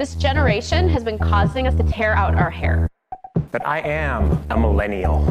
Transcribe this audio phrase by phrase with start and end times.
[0.00, 2.88] This generation has been causing us to tear out our hair.
[3.52, 5.28] But I am a millennial.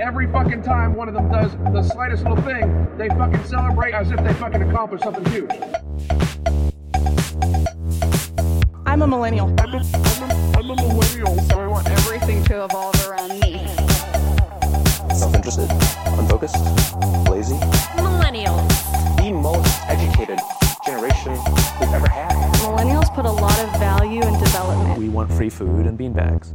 [0.00, 4.12] Every fucking time one of them does the slightest little thing, they fucking celebrate as
[4.12, 5.50] if they fucking accomplished something huge.
[8.86, 9.52] I'm a millennial.
[9.58, 11.40] I'm a, I'm a, I'm a millennial.
[11.40, 13.66] So I want everything to evolve around me.
[15.12, 15.68] Self-interested,
[16.16, 16.62] unfocused,
[17.28, 17.56] lazy.
[17.96, 19.16] Millennials.
[19.16, 20.38] The most educated
[21.02, 21.32] generation
[21.80, 22.32] we've ever had.
[22.62, 24.98] Millennials put a lot of value in development.
[24.98, 26.52] We want free food and beanbags.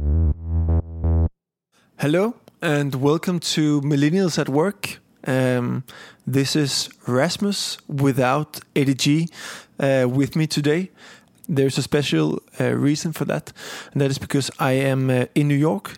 [1.98, 5.00] Hello and welcome to Millennials at Work.
[5.26, 5.84] Um,
[6.26, 9.30] this is Rasmus without ADG
[9.80, 10.90] uh, with me today.
[11.48, 13.52] There's a special uh, reason for that,
[13.92, 15.96] and that is because I am uh, in New York.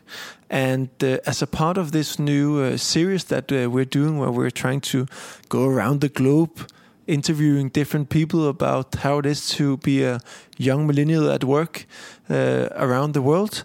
[0.48, 4.30] And uh, as a part of this new uh, series that uh, we're doing, where
[4.30, 5.06] we're trying to
[5.48, 6.66] go around the globe
[7.10, 10.20] interviewing different people about how it is to be a
[10.58, 11.86] young millennial at work
[12.28, 13.64] uh, around the world.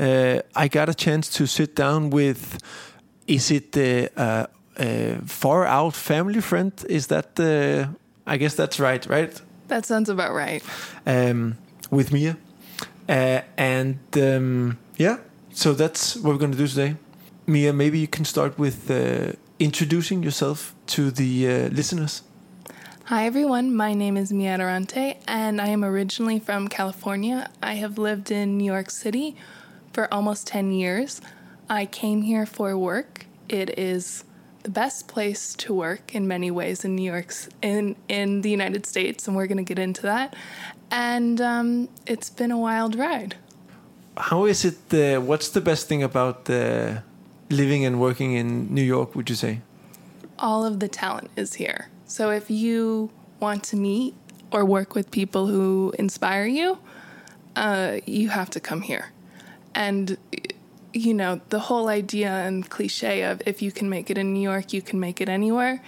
[0.00, 2.58] Uh, I got a chance to sit down with,
[3.26, 4.46] is it the uh,
[4.78, 6.72] uh, far out family friend?
[6.88, 7.92] Is that, uh,
[8.26, 9.42] I guess that's right, right?
[9.68, 10.62] That sounds about right.
[11.06, 11.56] Um,
[11.90, 12.36] with Mia.
[13.08, 15.18] Uh, and um, yeah,
[15.52, 16.96] so that's what we're going to do today.
[17.46, 22.22] Mia, maybe you can start with uh, introducing yourself to the uh, listeners.
[23.08, 23.74] Hi, everyone.
[23.74, 27.48] My name is Mia Durante, and I am originally from California.
[27.62, 29.34] I have lived in New York City
[29.94, 31.22] for almost 10 years.
[31.70, 33.24] I came here for work.
[33.48, 34.24] It is
[34.62, 38.84] the best place to work in many ways in New York, in, in the United
[38.84, 40.36] States, and we're going to get into that.
[40.90, 43.36] And um, it's been a wild ride.
[44.18, 44.80] How is it?
[44.92, 46.98] Uh, what's the best thing about uh,
[47.48, 49.62] living and working in New York, would you say?
[50.38, 51.88] All of the talent is here.
[52.08, 54.14] So if you want to meet
[54.50, 56.78] or work with people who inspire you,
[57.54, 59.12] uh, you have to come here.
[59.74, 60.16] And
[60.94, 64.40] you know the whole idea and cliche of if you can make it in New
[64.40, 65.82] York, you can make it anywhere,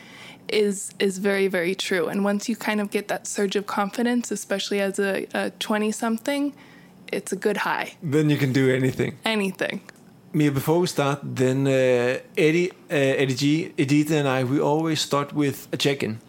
[0.48, 2.06] is is very very true.
[2.09, 6.53] And once you kind of get that surge of confidence, especially as a twenty something,
[7.10, 7.94] it's a good high.
[8.03, 9.16] Then you can do anything.
[9.25, 9.80] Anything.
[10.32, 15.00] Mia, before we start, then uh, Eddie, uh, Eddie G, Edith, and I, we always
[15.00, 16.20] start with a check-in,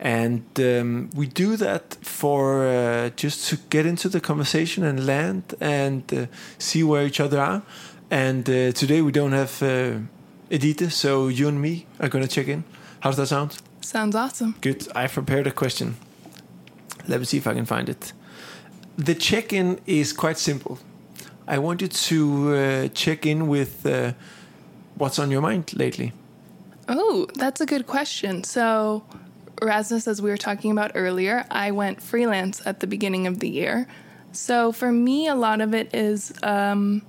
[0.00, 5.54] and um, we do that for uh, just to get into the conversation and land
[5.60, 6.26] and uh,
[6.58, 7.62] see where each other are.
[8.10, 10.00] And uh, today we don't have uh,
[10.50, 12.64] Edith, so you and me are gonna check in.
[13.00, 13.58] How's that sound?
[13.82, 14.56] Sounds awesome.
[14.60, 14.88] Good.
[14.96, 15.96] I prepared a question.
[17.06, 18.12] Let me see if I can find it.
[18.96, 20.80] The check-in is quite simple.
[21.48, 24.12] I wanted to uh, check in with uh,
[24.96, 26.12] what's on your mind lately.
[26.88, 28.44] Oh, that's a good question.
[28.44, 29.02] So,
[29.62, 33.48] Rasmus, as we were talking about earlier, I went freelance at the beginning of the
[33.48, 33.88] year.
[34.32, 37.00] So, for me, a lot of it is um,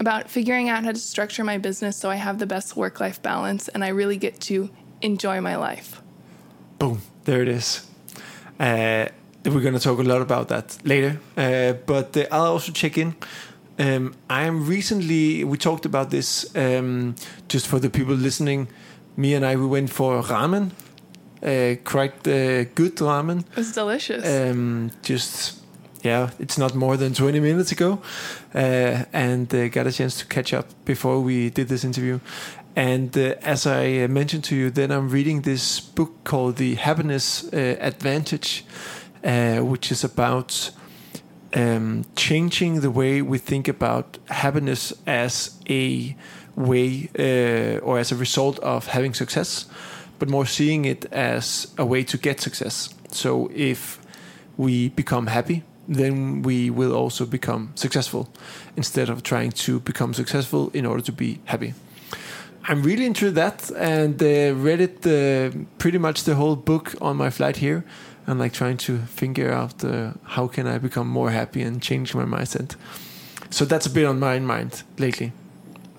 [0.00, 3.22] about figuring out how to structure my business so I have the best work life
[3.22, 4.68] balance and I really get to
[5.00, 6.02] enjoy my life.
[6.80, 7.88] Boom, there it is.
[8.58, 9.06] Uh,
[9.44, 12.98] we're going to talk a lot about that later, uh, but uh, I'll also check
[12.98, 13.14] in
[13.78, 15.44] um, I am recently.
[15.44, 17.14] We talked about this um,
[17.48, 18.68] just for the people listening.
[19.16, 20.72] Mia and I we went for ramen,
[21.42, 23.44] uh, quite uh, good ramen.
[23.56, 24.24] It's delicious.
[24.24, 25.60] Um, just
[26.02, 28.00] yeah, it's not more than twenty minutes ago,
[28.54, 32.20] uh, and uh, got a chance to catch up before we did this interview.
[32.74, 37.50] And uh, as I mentioned to you, then I'm reading this book called The Happiness
[37.52, 38.66] uh, Advantage,
[39.22, 40.70] which is about
[41.56, 46.14] um, changing the way we think about happiness as a
[46.54, 49.64] way uh, or as a result of having success,
[50.18, 52.94] but more seeing it as a way to get success.
[53.10, 53.98] So if
[54.56, 58.28] we become happy, then we will also become successful
[58.76, 61.74] instead of trying to become successful in order to be happy.
[62.68, 67.16] I'm really into that and uh, read it uh, pretty much the whole book on
[67.16, 67.84] my flight here
[68.26, 72.14] and like trying to figure out uh, how can I become more happy and change
[72.14, 72.76] my mindset.
[73.50, 75.32] So that's a bit on my mind lately.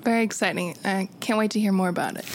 [0.03, 0.75] Very exciting.
[0.85, 2.25] I can't wait to hear more about it.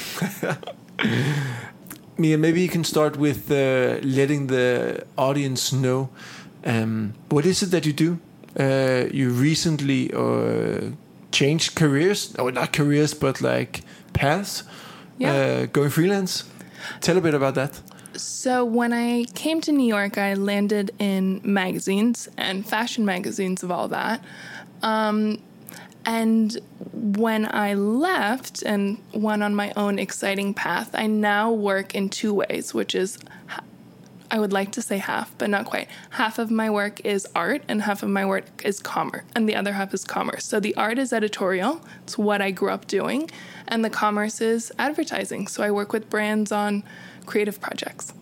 [2.18, 6.10] Mia, maybe you can start with uh, letting the audience know
[6.64, 8.18] um, what is it that you do.
[8.58, 10.90] Uh, you recently uh,
[11.30, 13.80] changed careers, or not careers, but like
[14.12, 14.64] paths.
[15.18, 15.32] Yeah.
[15.32, 16.44] Uh, going freelance.
[17.00, 17.80] Tell a bit about that.
[18.14, 23.70] So, when I came to New York, I landed in magazines and fashion magazines of
[23.70, 24.22] all that.
[24.82, 25.40] Um,
[26.04, 26.58] and
[26.92, 32.34] when I left and went on my own exciting path, I now work in two
[32.34, 33.18] ways, which is
[34.32, 35.88] I would like to say half, but not quite.
[36.08, 39.54] Half of my work is art, and half of my work is commerce, and the
[39.54, 40.46] other half is commerce.
[40.46, 43.30] So the art is editorial, it's what I grew up doing,
[43.68, 45.48] and the commerce is advertising.
[45.48, 46.82] So I work with brands on
[47.26, 48.12] creative projects.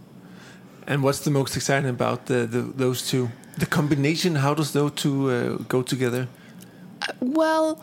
[0.87, 3.29] And what's the most exciting about the, the those two?
[3.59, 4.37] The combination.
[4.37, 6.27] How does those two uh, go together?
[7.21, 7.83] Well,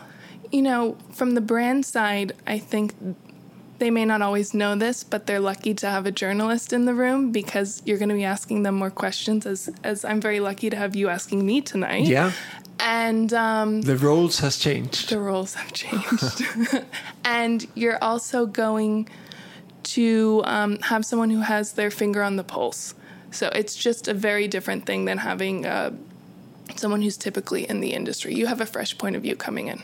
[0.52, 2.94] you know, from the brand side, I think
[3.78, 6.94] they may not always know this, but they're lucky to have a journalist in the
[6.94, 9.46] room because you're going to be asking them more questions.
[9.46, 12.06] As as I'm very lucky to have you asking me tonight.
[12.06, 12.32] Yeah.
[12.80, 15.08] And um, The roles has changed.
[15.10, 16.42] the roles have changed,
[17.24, 19.08] and you're also going
[19.94, 22.94] to um, have someone who has their finger on the pulse.
[23.30, 25.90] So it's just a very different thing than having uh,
[26.76, 28.34] someone who's typically in the industry.
[28.34, 29.82] You have a fresh point of view coming in.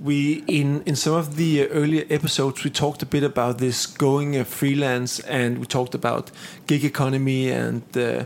[0.00, 3.86] we in in some of the uh, earlier episodes we talked a bit about this
[3.86, 6.30] going uh, freelance and we talked about
[6.66, 8.24] gig economy and uh,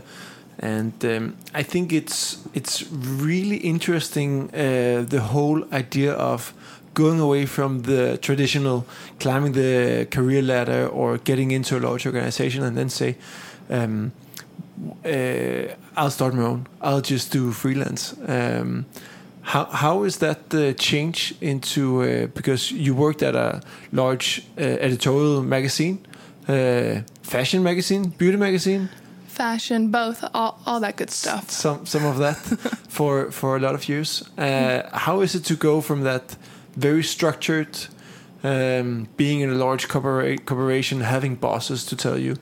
[0.59, 6.53] and um, I think it's it's really interesting uh, the whole idea of
[6.93, 8.85] going away from the traditional
[9.19, 13.15] climbing the career ladder or getting into a large organization and then say
[13.69, 14.11] um,
[15.05, 18.85] uh, I'll start my own I'll just do freelance um,
[19.43, 23.61] how how is that uh, change into uh, because you worked at a
[23.91, 25.99] large uh, editorial magazine,
[26.47, 28.89] uh, fashion magazine, beauty magazine,
[29.27, 31.49] Fashion, both, all, all that good stuff.
[31.49, 32.35] some some of that
[32.87, 34.23] for for a lot of years.
[34.37, 36.37] Uh, how is it to go from that
[36.75, 37.87] very structured,
[38.43, 42.35] um, being in a large corpora- corporation, having bosses to tell you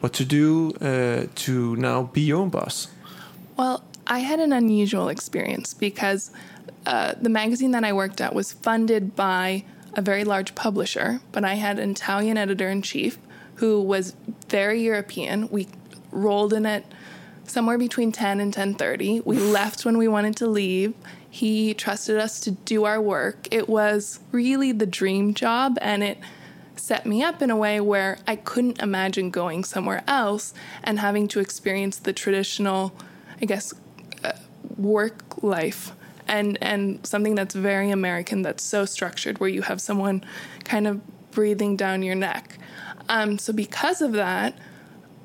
[0.00, 2.88] what to do, uh, to now be your own boss?
[3.56, 6.30] Well, I had an unusual experience because
[6.86, 9.64] uh, the magazine that I worked at was funded by
[9.94, 13.18] a very large publisher, but I had an Italian editor in chief
[13.56, 14.14] who was
[14.48, 15.48] very European.
[15.48, 15.66] We
[16.12, 16.84] rolled in at
[17.44, 19.22] somewhere between 10 and 10:30.
[19.24, 20.94] We left when we wanted to leave.
[21.30, 23.48] He trusted us to do our work.
[23.50, 26.18] It was really the dream job and it
[26.76, 31.28] set me up in a way where I couldn't imagine going somewhere else and having
[31.28, 32.94] to experience the traditional,
[33.42, 33.74] I guess,
[34.24, 34.32] uh,
[34.76, 35.92] work life
[36.28, 40.24] and and something that's very American that's so structured where you have someone
[40.64, 42.58] kind of breathing down your neck.
[43.08, 44.54] Um, so because of that,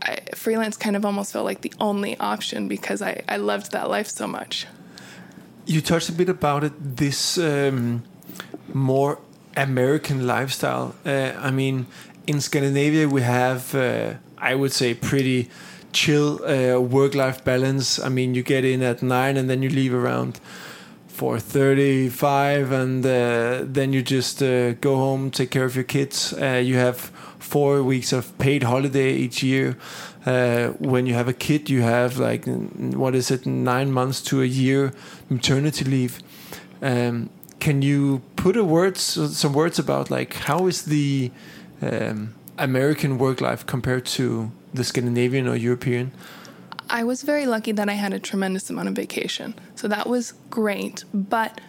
[0.02, 3.90] I, freelance kind of almost felt like the only option because I, I loved that
[3.90, 4.68] life so much.
[5.66, 6.74] You touched a bit about it.
[6.98, 8.04] This um,
[8.74, 9.18] more
[9.56, 10.94] American lifestyle.
[11.06, 11.86] Uh, I mean,
[12.28, 15.50] in Scandinavia, we have, uh, I would say, pretty
[15.92, 18.00] chill uh, work-life balance.
[18.00, 20.40] I mean, you get in at nine and then you leave around
[21.08, 26.34] four thirty-five, and uh, then you just uh, go home, take care of your kids.
[26.34, 29.78] Uh, you have four weeks of paid holiday each year.
[30.26, 34.42] Uh, when you have a kid, you have like what is it, nine months to
[34.42, 34.94] a year
[35.30, 36.20] maternity leave.
[36.82, 37.30] Um,
[37.60, 39.02] can you put a words
[39.38, 41.32] some words about like how is the
[41.82, 46.12] um, American work life compared to the Scandinavian or European?
[46.90, 49.56] I was very lucky that I had a tremendous amount of vacation.
[49.76, 51.06] So that was great.
[51.14, 51.60] But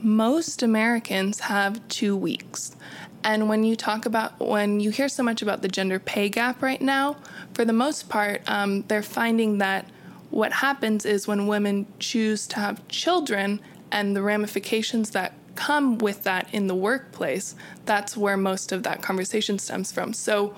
[0.00, 2.74] most Americans have two weeks.
[3.24, 6.62] And when you talk about, when you hear so much about the gender pay gap
[6.62, 7.16] right now,
[7.54, 9.88] for the most part, um, they're finding that
[10.30, 13.60] what happens is when women choose to have children
[13.90, 17.54] and the ramifications that come with that in the workplace,
[17.84, 20.14] that's where most of that conversation stems from.
[20.14, 20.56] So,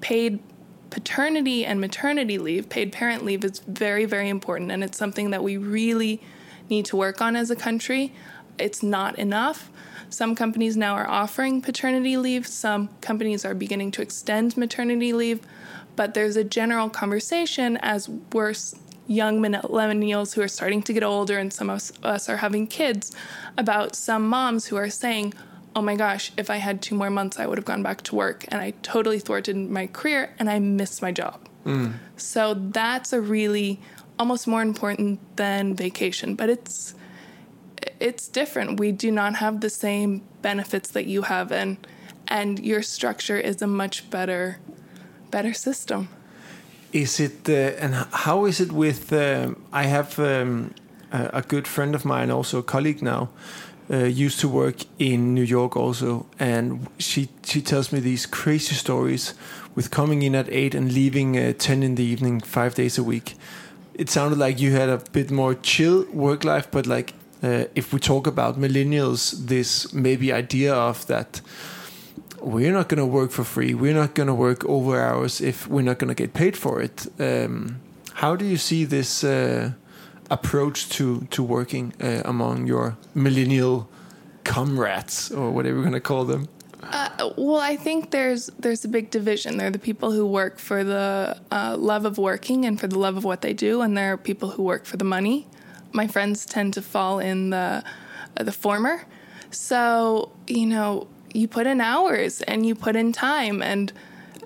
[0.00, 0.40] paid
[0.90, 4.70] paternity and maternity leave, paid parent leave, is very, very important.
[4.70, 6.20] And it's something that we really
[6.68, 8.12] need to work on as a country.
[8.58, 9.70] It's not enough.
[10.10, 15.40] Some companies now are offering paternity leave, some companies are beginning to extend maternity leave.
[15.96, 18.54] But there's a general conversation as we're
[19.06, 22.66] young millennials who are starting to get older, and some of us- us are having
[22.66, 23.12] kids,
[23.58, 25.34] about some moms who are saying,
[25.74, 28.14] oh my gosh, if I had two more months, I would have gone back to
[28.14, 28.44] work.
[28.48, 31.48] And I totally thwarted my career and I missed my job.
[31.64, 31.94] Mm.
[32.16, 33.80] So that's a really
[34.18, 36.94] almost more important than vacation, but it's
[38.02, 38.80] it's different.
[38.80, 41.76] We do not have the same benefits that you have and
[42.28, 44.58] and your structure is a much better
[45.30, 46.08] better system.
[46.92, 49.12] Is it uh, and how is it with?
[49.12, 50.74] Um, I have um,
[51.10, 53.28] a, good friend of mine, also a colleague now,
[53.90, 58.74] uh, used to work in New York also, and she she tells me these crazy
[58.74, 59.34] stories
[59.74, 63.02] with coming in at eight and leaving uh, ten in the evening, five days a
[63.02, 63.36] week.
[63.94, 67.92] It sounded like you had a bit more chill work life, but like uh, if
[67.92, 71.40] we talk about millennials, this maybe idea of that
[72.42, 73.74] we're not going to work for free.
[73.74, 76.82] We're not going to work over hours if we're not going to get paid for
[76.82, 77.06] it.
[77.18, 77.80] Um,
[78.14, 79.72] How do you see this uh,
[80.30, 83.86] approach to to working uh, among your millennial
[84.44, 86.48] comrades or whatever you're going to call them?
[86.82, 89.56] Uh, well, I think there's there's a big division.
[89.56, 92.98] There are the people who work for the uh, love of working and for the
[92.98, 95.46] love of what they do, and there are people who work for the money.
[95.92, 97.84] My friends tend to fall in the
[98.36, 99.06] uh, the former.
[99.50, 103.92] So you know, you put in hours and you put in time, and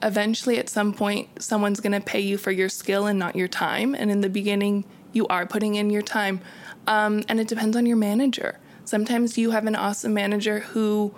[0.02, 3.48] eventually, at some point, someone's going to pay you for your skill and not your
[3.48, 3.94] time.
[3.94, 6.40] And in the beginning, you are putting in your time,
[6.86, 8.58] um, and it depends on your manager.
[8.84, 11.14] Sometimes you have an awesome manager who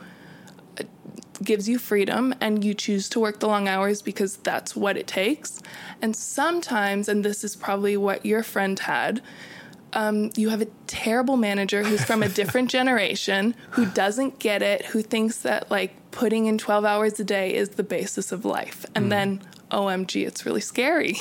[1.43, 5.07] gives you freedom and you choose to work the long hours because that's what it
[5.07, 5.61] takes.
[6.03, 9.23] And sometimes, and this is probably what your friend had,
[9.93, 14.85] um, you have a terrible manager who's from a different generation who doesn't get it,
[14.87, 18.85] who thinks that like putting in 12 hours a day is the basis of life.
[18.95, 19.11] And Mm.
[19.11, 19.41] then,
[19.71, 21.17] OMG, it's really scary.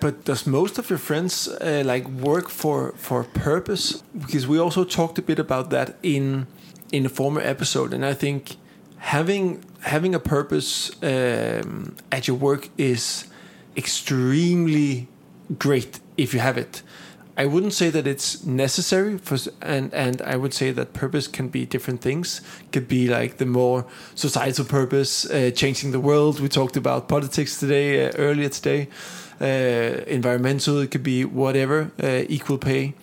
[0.00, 4.02] But does most of your friends uh, like work for for purpose?
[4.16, 6.46] Because we also talked a bit about that in
[6.92, 8.56] in a former episode, and I think
[8.98, 13.24] having having a purpose um, at your work is
[13.76, 15.06] extremely
[15.58, 16.82] great if you have it.
[17.38, 21.48] I wouldn't say that it's necessary for, and and I would say that purpose can
[21.48, 22.40] be different things.
[22.72, 23.84] Could be like the more
[24.16, 26.40] societal purpose, uh, changing the world.
[26.40, 28.88] We talked about politics today, uh, earlier today.
[29.40, 32.94] Uh, environmental, it could be whatever, uh, equal pay,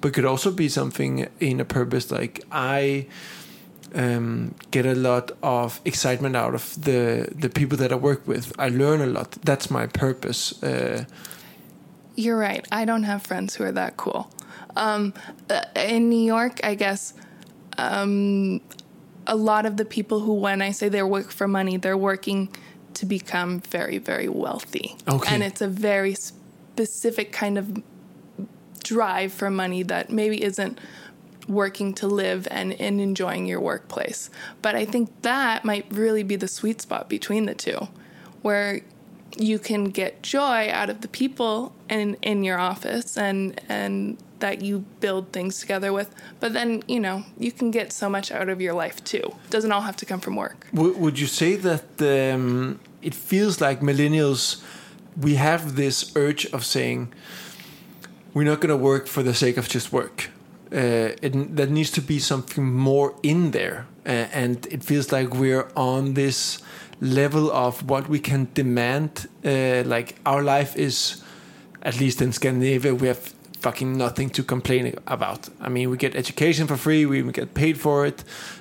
[0.00, 3.06] but could also be something in a purpose like I
[3.94, 8.52] um, get a lot of excitement out of the the people that I work with.
[8.58, 9.38] I learn a lot.
[9.44, 10.60] That's my purpose.
[10.64, 11.04] Uh,
[12.14, 12.66] You're right.
[12.70, 14.30] I don't have friends who are that cool.
[14.76, 15.14] Um,
[15.50, 17.14] uh, in New York, I guess
[17.78, 18.60] um,
[19.26, 22.54] a lot of the people who, when I say they work for money, they're working
[22.94, 24.96] to become very, very wealthy.
[25.08, 25.34] Okay.
[25.34, 27.82] And it's a very specific kind of
[28.82, 30.78] drive for money that maybe isn't
[31.48, 34.30] working to live and, and enjoying your workplace.
[34.62, 37.88] But I think that might really be the sweet spot between the two,
[38.42, 38.82] where
[39.36, 44.60] you can get joy out of the people in, in your office and and that
[44.60, 46.14] you build things together with.
[46.38, 49.24] But then, you know, you can get so much out of your life too.
[49.46, 50.66] It doesn't all have to come from work.
[50.74, 54.62] W- would you say that um, it feels like millennials
[55.20, 57.12] we have this urge of saying
[58.32, 60.30] we're not going to work for the sake of just work
[60.72, 61.34] uh, it,
[61.70, 66.58] needs to be something more in there uh, and it feels like we're on this
[67.00, 71.22] level of what we can demand uh, like our life is
[71.82, 73.34] at least in Scandinavia we have
[73.64, 75.48] fucking nothing to complain about.
[75.58, 78.18] I mean, we get education for free, we get paid for it,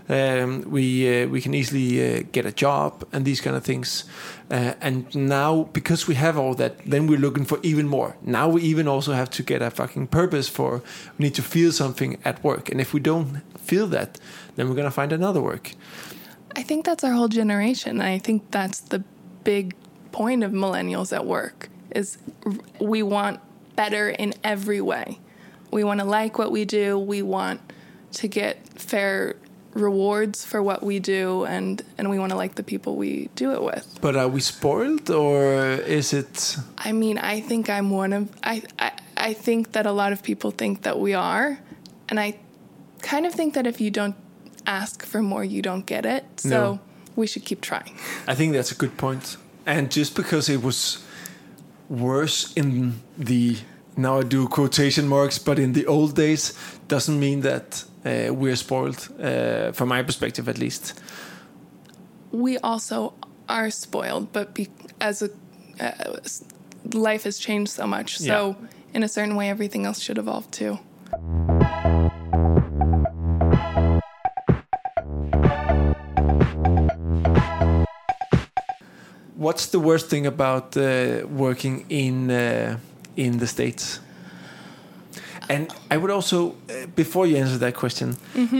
[0.08, 4.06] um, we uh, we can easily uh, get a job and these kind of things.
[4.50, 8.16] Uh, and now, because we have all that, then we're looking for even more.
[8.22, 10.82] Now we even also have to get a fucking purpose for.
[11.18, 14.10] We need to feel something at work, and if we don't feel that,
[14.56, 15.66] then we're gonna find another work.
[16.55, 18.00] I think that's our whole generation.
[18.00, 19.03] And I think that's the
[19.43, 19.75] big
[20.12, 22.17] point of millennials at work is
[22.79, 23.39] we want
[23.75, 25.19] better in every way.
[25.72, 26.98] We want to like what we do.
[26.98, 27.62] We want
[28.13, 29.36] to get fair
[29.74, 33.51] rewards for what we do and and we want to like the people we do
[33.53, 33.98] it with.
[34.01, 36.57] But are we spoiled, or is it?
[36.77, 40.22] I mean, I think I'm one of I, I I think that a lot of
[40.22, 41.60] people think that we are,
[42.10, 42.38] and I
[43.01, 44.15] kind of think that if you don't
[44.65, 46.24] ask for more, you don't get it.
[46.38, 46.79] So No.
[47.15, 47.96] we should keep trying.
[48.27, 49.38] I think that's a good point.
[49.65, 50.98] And just because it was
[51.89, 53.58] worse in the
[53.96, 56.53] now I do quotation marks, but in the old days
[56.88, 60.93] doesn't mean that uh, we're spoiled, uh, from my perspective at least.
[62.32, 63.13] We also
[63.48, 64.67] are spoiled, but be,
[65.00, 65.29] as a
[65.79, 66.17] uh,
[66.93, 68.25] life has changed so much, so
[68.60, 68.67] Yeah.
[68.96, 70.79] in a certain way, everything else should evolve too.
[79.43, 82.77] What's the worst thing about uh, working in uh,
[83.15, 84.00] in the states?
[85.50, 86.38] And I would also,
[86.69, 88.15] uh, before you answer that question,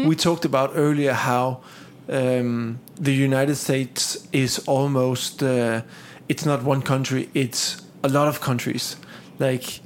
[0.10, 1.62] we talked about earlier how
[2.10, 5.82] um, the United States is almost uh,
[6.28, 8.98] it's not one country; it's a lot of countries.
[9.40, 9.80] Like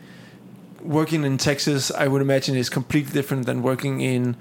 [0.81, 4.35] working in Texas, I would imagine is completely different than working in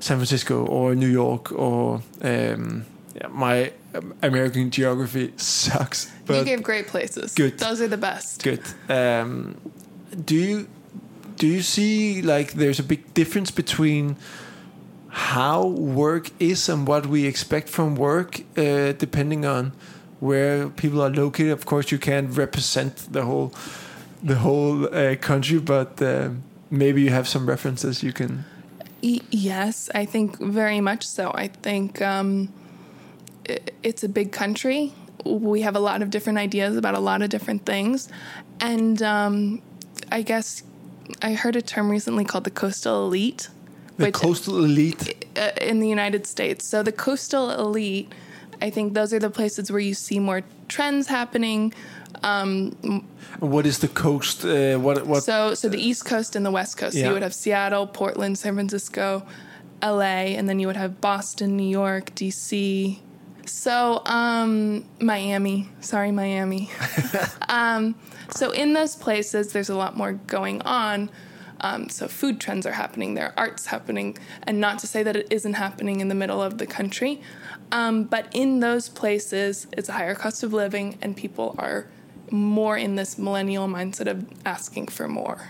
[0.00, 3.72] San Francisco or New York or um, yeah, my
[4.22, 6.10] American geography sucks.
[6.28, 7.34] you gave great places.
[7.34, 7.58] Good.
[7.58, 8.42] Those are the best.
[8.42, 8.62] good.
[8.88, 9.60] Um,
[10.24, 10.68] do you
[11.36, 14.16] do you see like there's a big difference between
[15.08, 19.72] how work is and what we expect from work, uh, depending on
[20.20, 21.50] where people are located?
[21.52, 23.52] Of course, you can't represent the whole
[24.22, 26.30] the whole uh, country, but uh,
[26.70, 28.44] maybe you have some references you can.
[29.02, 31.32] Yes, I think very much so.
[31.34, 32.52] I think um,
[33.82, 34.92] it's a big country.
[35.24, 38.08] We have a lot of different ideas about a lot of different things.
[38.60, 39.62] And um,
[40.10, 40.62] I guess
[41.22, 43.48] I heard a term recently called the coastal elite.
[43.98, 45.26] The coastal elite.
[45.36, 46.64] uh, in the United States.
[46.64, 48.10] So the coastal elite,
[48.62, 51.74] I think those are the places where you see more trends happening.
[52.22, 53.04] Um,
[53.40, 54.44] What is the coast?
[54.44, 55.22] Uh, what what?
[55.22, 56.94] so so the East Coast and the West Coast.
[56.94, 59.22] So you would have Seattle, Portland, San Francisco,
[59.82, 62.98] LA, and then you would have Boston, New York, DC.
[63.50, 65.68] So um, Miami.
[65.80, 66.70] Sorry, Miami.
[67.48, 67.94] um,
[68.30, 71.10] so in those places, there's a lot more going on.
[71.60, 75.26] Um, so food trends are happening there, art's happening, and not to say that it
[75.30, 77.20] isn't happening in the middle of the country,
[77.70, 81.86] um, but in those places, it's a higher cost of living, and people are
[82.30, 85.48] more in this millennial mindset of asking for more.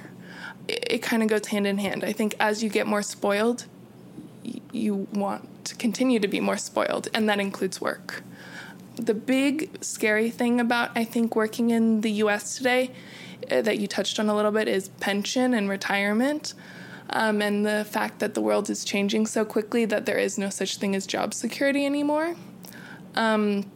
[0.67, 2.03] It, it kind of goes hand in hand.
[2.03, 3.67] I think as you get more spoiled,
[4.45, 8.23] y- you want to continue to be more spoiled, and that includes work.
[8.97, 12.91] The big scary thing about, I think, working in the US today
[13.51, 16.55] uh, that you touched on a little bit is pension and retirement.
[17.11, 20.51] Um, and the fact that the world is changing so quickly that there is no
[20.51, 22.37] such thing as job security anymore.
[23.15, 23.71] Um,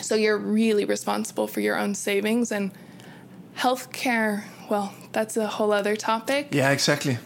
[0.00, 2.70] so you're really responsible for your own savings and
[3.56, 4.44] healthcare.
[4.70, 6.48] Well, that's a whole other topic.
[6.52, 7.18] yeah, exactly.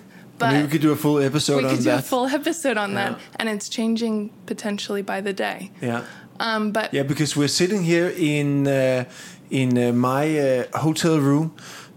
[0.43, 1.69] But Maybe we could do a full episode on that.
[1.71, 1.99] we could do that.
[2.01, 3.11] a full episode on Yeah.
[3.11, 5.71] that, and it's changing potentially by the day.
[5.83, 6.03] yeah.
[6.41, 9.05] Um, but Yeah, because we're sitting here in uh,
[9.51, 11.51] in uh, my uh, hotel room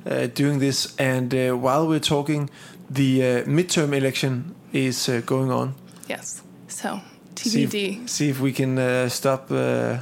[0.05, 2.49] uh, doing this, and uh, while we're talking,
[2.89, 5.73] the uh, midterm election is uh, going on.
[6.09, 6.99] yes, so
[7.35, 8.03] See TBD.
[8.03, 9.97] if, see if we can uh, stop uh,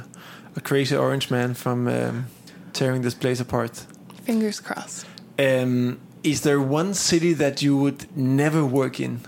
[0.56, 2.26] a crazy orange man from um,
[2.72, 3.86] tearing this place apart.
[4.26, 5.06] Fingers crossed.
[5.38, 9.20] Um, is there one city that you would never work in,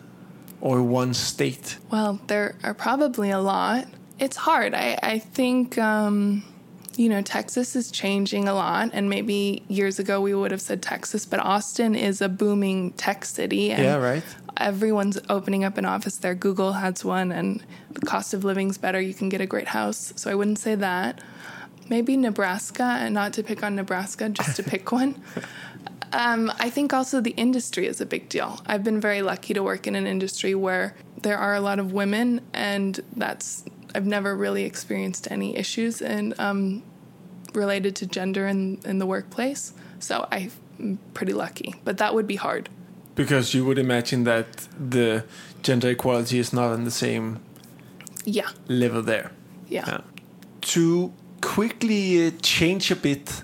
[0.60, 1.76] or one state?
[1.92, 3.86] Well, there are probably a lot.
[4.18, 4.75] It's hard.
[4.75, 6.42] I, I think, um,
[6.97, 8.90] you know, Texas is changing a lot.
[8.94, 13.26] And maybe years ago we would have said Texas, but Austin is a booming tech
[13.26, 13.71] city.
[13.71, 14.25] And Yeah, right.
[14.56, 16.34] Everyone's opening up an office there.
[16.34, 18.99] Google has one, and the cost of living's better.
[18.99, 20.14] You can get a great house.
[20.16, 21.21] So I wouldn't say that.
[21.90, 25.23] Maybe Nebraska, and not to pick on Nebraska, just to pick one.
[26.12, 28.60] Um, I think also the industry is a big deal.
[28.66, 31.92] I've been very lucky to work in an industry where there are a lot of
[31.92, 33.64] women, and that's
[33.95, 36.82] I've never really experienced any issues and um,
[37.54, 39.73] related to gender in in the workplace.
[39.99, 42.69] So I'm pretty lucky, but that would be hard.
[43.14, 45.25] Because you would imagine that the
[45.62, 47.38] gender equality is not on the same
[48.26, 49.30] Yeah, level there.
[49.69, 49.84] yeah.
[49.88, 50.00] Yeah.
[50.75, 53.42] To quickly uh, change a bit,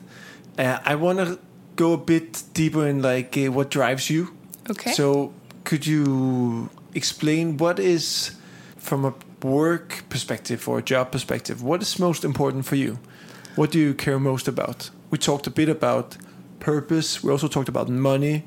[0.59, 1.39] uh, I want to
[1.77, 4.29] go a bit deeper in like uh, what drives you.
[4.71, 4.93] Okay.
[4.93, 5.33] So
[5.65, 8.33] could you explain what is
[8.77, 12.99] from a work perspective or a job perspective, what is most important for you?
[13.57, 14.91] What do you care most about?
[15.11, 16.17] We talked a bit about
[16.61, 17.23] purpose.
[17.23, 18.45] We also talked about money,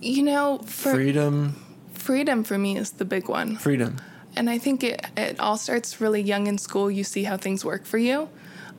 [0.00, 1.54] You know, for freedom,
[1.94, 3.56] freedom for me is the big one.
[3.56, 3.96] freedom.
[4.36, 6.90] And I think it, it all starts really young in school.
[6.90, 8.28] You see how things work for you.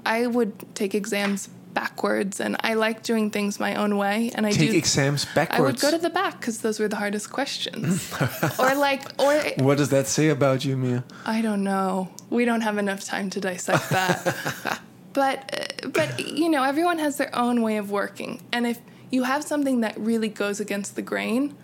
[0.05, 4.31] I would take exams backwards, and I like doing things my own way.
[4.33, 4.77] And I Take do.
[4.77, 5.59] exams backwards.
[5.59, 8.11] I would go to the back because those were the hardest questions.
[8.59, 11.03] or like, or what does that say about you, Mia?
[11.25, 12.09] I don't know.
[12.31, 14.79] We don't have enough time to dissect that.
[15.13, 15.37] but
[15.83, 18.79] uh, but you know, everyone has their own way of working, and if
[19.11, 21.55] you have something that really goes against the grain,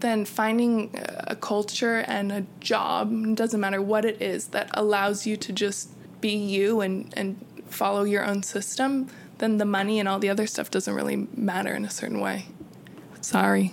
[0.00, 0.94] then finding
[1.26, 5.90] a culture and a job doesn't matter what it is that allows you to just
[6.20, 9.08] be you and and follow your own system,
[9.42, 12.46] then the money and all the other stuff doesn't really matter in a certain way.
[13.20, 13.72] Sorry.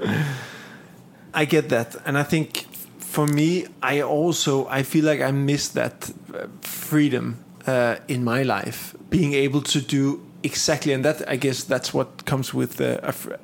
[1.34, 2.66] I get that, and I think
[2.98, 8.44] for me, I also I feel like I miss that uh, freedom uh, in my
[8.44, 13.00] life, being able to do exactly, and that I guess that's what comes with uh,
[13.02, 13.34] a, fr-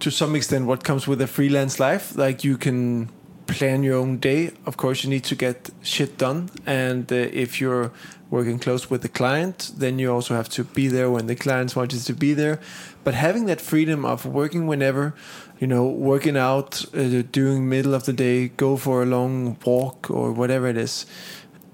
[0.00, 2.16] to some extent what comes with a freelance life.
[2.16, 3.10] Like you can
[3.46, 4.52] plan your own day.
[4.64, 7.92] Of course, you need to get shit done, and uh, if you're
[8.32, 11.76] working close with the client, then you also have to be there when the clients
[11.76, 12.58] want you to be there.
[13.04, 15.14] But having that freedom of working whenever,
[15.60, 20.10] you know, working out, uh, doing middle of the day, go for a long walk
[20.10, 21.04] or whatever it is,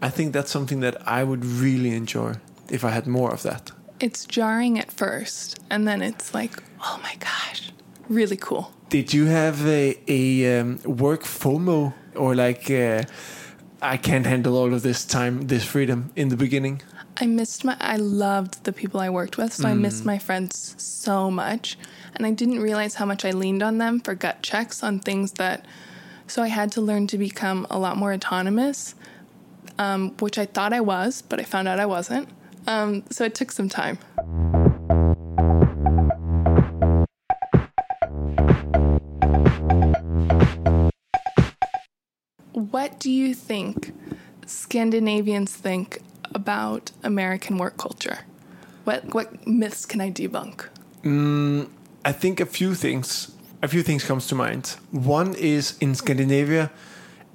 [0.02, 2.34] I think that's something that I would really enjoy
[2.68, 3.70] if I had more of that.
[4.00, 7.70] It's jarring at first, and then it's like, oh my gosh,
[8.08, 8.72] really cool.
[8.88, 13.02] Did you have a, a um, work FOMO or like uh,
[13.80, 16.82] I can't handle all of this time, this freedom in the beginning?
[17.20, 20.06] I missed my I loved the people I worked with, so I missed Mm.
[20.06, 21.78] my friends so much.
[22.14, 25.32] And I didn't realize how much I leaned on them for gut checks on things
[25.32, 25.64] that
[26.26, 28.94] so I had to learn to become a lot more autonomous,
[29.78, 32.28] um, which I thought I was, but I found out I wasn't.
[32.66, 33.98] Um, so it took some time.
[42.70, 43.94] What do you think
[44.46, 46.00] Scandinavians think
[46.34, 48.20] about American work culture?
[48.84, 50.66] What what myths can I debunk?
[51.02, 51.68] Mm,
[52.04, 53.32] I think a few things.
[53.62, 54.76] A few things comes to mind.
[54.90, 56.70] One is in Scandinavia,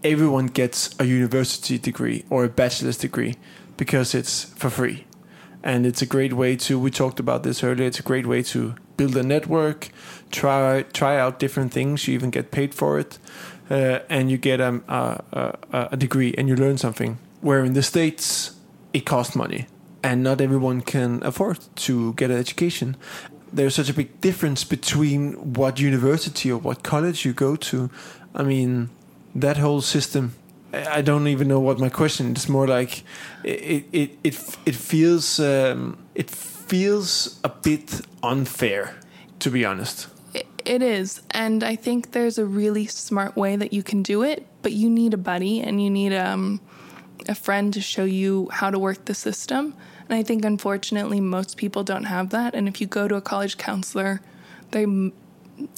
[0.04, 3.36] everyone gets a university degree or a bachelor's degree
[3.78, 5.06] because it's for free,
[5.64, 6.80] and it's a great way to.
[6.80, 7.88] We talked about this earlier.
[7.88, 9.90] It's a great way to build a network,
[10.32, 12.08] try try out different things.
[12.08, 13.18] You even get paid for it,
[13.70, 15.24] uh, and you get um, a,
[15.72, 17.18] a, a degree and you learn something.
[17.42, 18.56] Where in the states,
[18.94, 19.68] it costs money,
[20.02, 22.96] and not everyone can afford to get an education
[23.54, 27.90] there's such a big difference between what university or what college you go to.
[28.34, 28.90] I mean,
[29.36, 30.34] that whole system.
[30.74, 32.32] I don't even know what my question.
[32.32, 33.04] It's more like
[33.44, 38.96] it it it it feels um, it feels a bit unfair,
[39.40, 40.08] to be honest.
[40.66, 44.48] It, is, and I think there's a really smart way that you can do it,
[44.62, 46.62] but you need a buddy and you need um,
[47.28, 49.76] a friend to show you how to work the system.
[50.10, 52.56] And I think unfortunately most people don't have that.
[52.56, 54.22] And if you go to a college counselor,
[54.72, 54.86] they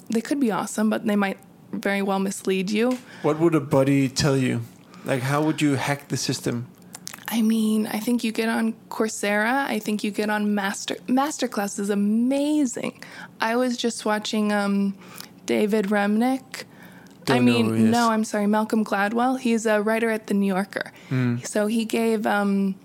[0.09, 1.37] they could be awesome, but they might
[1.71, 2.97] very well mislead you.
[3.21, 4.61] What would a buddy tell you?
[5.03, 6.67] Like, how would you hack the system?
[7.27, 9.65] I mean, I think you get on Coursera.
[9.65, 13.01] I think you get on Master Masterclass is amazing.
[13.41, 14.95] I was just watching um,
[15.45, 16.63] David Remnick.
[16.63, 17.89] I Don't know mean, who he is.
[17.89, 19.39] no, I'm sorry, Malcolm Gladwell.
[19.39, 20.91] He's a writer at the New Yorker.
[21.43, 22.75] So he gave um,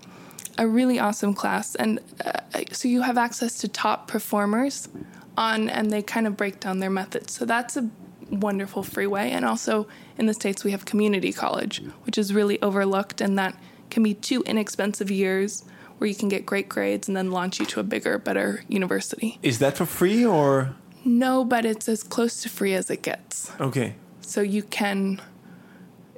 [0.57, 2.39] a really awesome class, and uh,
[2.71, 4.89] so you have access to top performers
[5.37, 7.33] on, and they kind of break down their methods.
[7.33, 7.87] So that's a
[8.31, 9.29] wonderful free way.
[9.31, 13.55] And also in the states, we have community college, which is really overlooked, and that
[13.91, 15.63] can be two inexpensive years
[15.97, 19.37] where you can get great grades and then launch you to a bigger, better university.
[19.43, 20.73] Is that for free or
[21.05, 23.51] No, but it's as close to free as it gets.
[23.59, 23.93] okay?
[24.21, 25.21] So you can,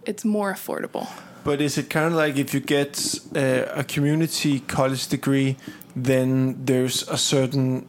[0.06, 1.08] it's more affordable.
[1.44, 5.58] But is it kind of like if you get uh, a community college degree,
[5.96, 7.86] then there's a certain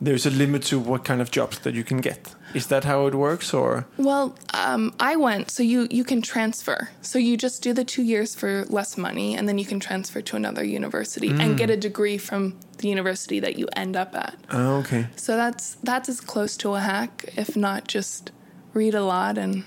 [0.00, 2.34] there's a limit to what kind of jobs that you can get?
[2.54, 6.90] Is that how it works, or Well, um, I went, so you, you can transfer.
[7.02, 10.22] So you just do the two years for less money, and then you can transfer
[10.22, 14.36] to another university and get a degree from the university that you end up at.
[14.50, 15.08] oh, okay?
[15.16, 18.32] So that's that's as close to a hack, if not just
[18.72, 19.64] read a lot and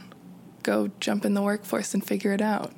[0.63, 2.71] go jump in the workforce and figure it out.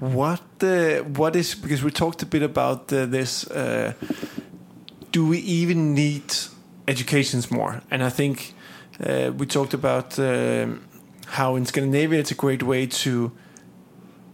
[0.00, 3.46] What the what is because we talked a bit about uh, this.
[3.46, 3.92] Uh,
[5.12, 6.24] do we even need
[6.88, 7.82] educations more?
[7.90, 8.54] And I think
[9.04, 10.86] uh, we talked about um,
[11.26, 13.32] how in Scandinavia it's a great way to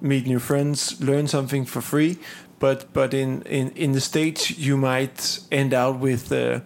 [0.00, 2.18] meet new friends, learn something for free.
[2.58, 6.32] But but in in, in the states you might end out with.
[6.32, 6.60] Uh,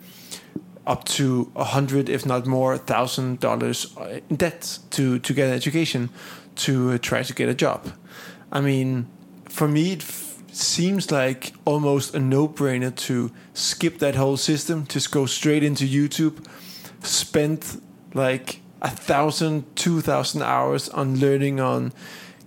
[0.87, 3.95] up to a hundred, if not more, thousand dollars
[4.29, 6.09] in debt to to get an education,
[6.57, 7.93] to uh, try to get a job.
[8.51, 9.07] I mean,
[9.49, 10.03] for me, it
[10.53, 16.45] seems like almost a no-brainer to skip that whole system, just go straight into YouTube,
[17.03, 17.81] spend
[18.15, 21.93] like a thousand, two thousand hours on learning on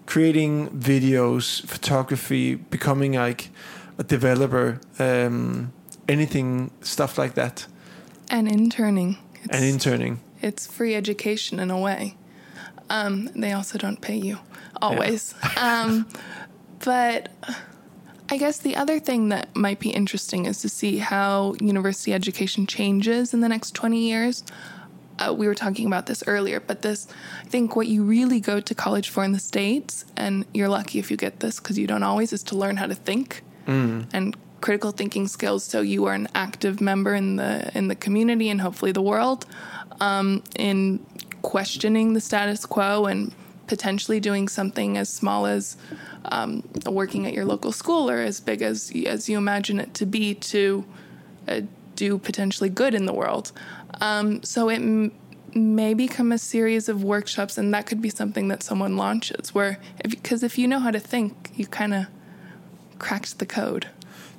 [0.06, 3.50] creating videos, photography, becoming like
[3.98, 5.72] a developer, um,
[6.10, 7.66] anything, stuff like that,
[8.30, 9.18] And interning.
[9.44, 10.20] It's, and interning.
[10.42, 12.16] it's free education in a way.
[12.90, 14.40] Um, they also don't pay you
[14.82, 15.34] always.
[15.58, 16.08] um,
[16.84, 17.30] but
[18.30, 22.68] I guess the other thing that might be interesting is to see how university education
[22.68, 24.44] changes in the next 20 years.
[25.24, 27.08] Uh, we were talking about this earlier, but this,
[27.42, 31.00] I think what you really go to college for in the States, and you're lucky
[31.00, 33.44] if you get this because you don't always, is to learn how to think
[34.12, 35.64] and critical thinking skills.
[35.64, 39.46] So you are an active member in the in the community and hopefully the world
[40.00, 41.06] um, in
[41.42, 43.34] questioning the status quo and
[43.68, 45.78] potentially doing something as small as
[46.26, 50.06] um, working at your local school or as big as as you imagine it to
[50.06, 50.84] be to
[51.48, 51.62] uh,
[51.96, 53.52] do potentially good in the world.
[54.02, 55.12] Um, so it m-
[55.54, 59.54] may become a series of workshops, and that could be something that someone launches.
[59.54, 59.78] Where,
[60.10, 62.06] because if, you know how to think, you kind of
[63.00, 63.88] cracked the code.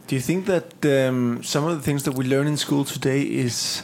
[0.07, 3.23] Do you think that um, some of the things that we learn in school today
[3.23, 3.83] is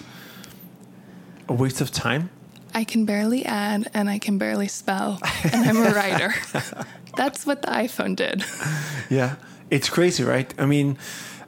[1.49, 2.31] a waste of time?
[2.75, 5.19] I can barely add and I can barely spell,
[5.53, 6.35] and I'm a writer.
[7.17, 8.45] That's what the iPhone did.
[9.09, 9.37] Yeah,
[9.71, 10.53] it's crazy, right?
[10.59, 10.97] I mean,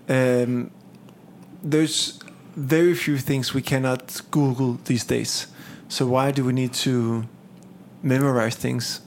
[0.09, 0.71] Um,
[1.63, 2.19] there's
[2.57, 5.47] very few things we cannot Google these days.
[5.89, 7.25] So why do we need to
[8.03, 9.01] memorize things?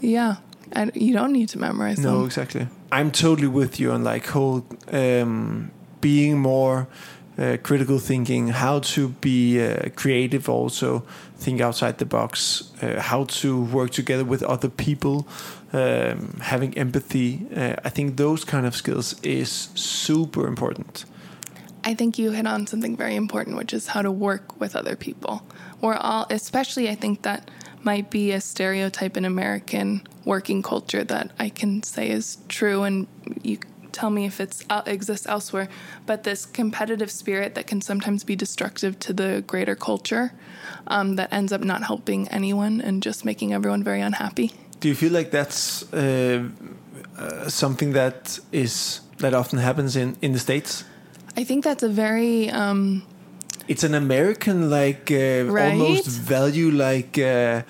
[0.00, 0.36] Yeah.
[0.72, 2.26] And you don't need to memorize No, them.
[2.26, 2.66] exactly.
[2.92, 6.86] I'm totally with you on like whole um, being more
[7.38, 11.02] uh, critical thinking, how to be uh, creative, also
[11.38, 15.26] think outside the box, uh, how to work together with other people,
[15.72, 17.46] um, having empathy.
[17.56, 21.04] Uh, I think those kind of skills is super important.
[21.84, 24.96] I think you hit on something very important, which is how to work with other
[24.96, 25.42] people.
[25.80, 27.50] We're all, especially, I think that
[27.82, 33.06] might be a stereotype in American working culture that I can say is true, and
[33.42, 33.58] you
[33.92, 35.68] tell me if it uh, exists elsewhere.
[36.06, 40.32] But this competitive spirit that can sometimes be destructive to the greater culture,
[40.86, 44.52] um, that ends up not helping anyone and just making everyone very unhappy.
[44.80, 46.48] Do you feel like that's uh,
[47.18, 50.84] uh, something that is that often happens in in the states?
[51.36, 53.02] I think that's a very um,
[53.68, 55.72] it's an American like uh, Right?
[55.72, 57.62] almost value like uh,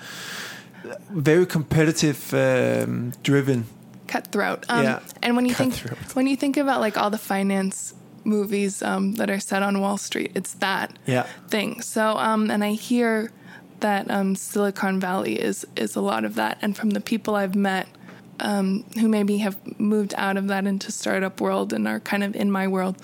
[1.11, 3.65] very competitive um, driven.
[4.07, 4.65] cutthroat.
[4.69, 4.99] Um, Yeah.
[5.21, 5.97] And when you Cutthroat.
[5.99, 7.93] think when you think about like all the finance
[8.23, 11.25] movies um, that are set on Wall Street, it's that Yeah.
[11.49, 11.81] thing.
[11.81, 13.31] So um, and I hear
[13.79, 16.57] that um, Silicon Valley is is a lot of that.
[16.61, 17.87] And from the people I've met
[18.39, 22.35] um, who maybe have moved out of that into startup world and are kind of
[22.35, 22.95] in my world,